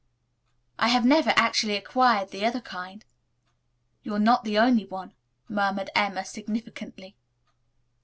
[0.79, 3.05] I have never actually acquired the other kind."
[4.01, 5.13] "You're not the only one,"
[5.47, 7.15] murmured Emma significantly.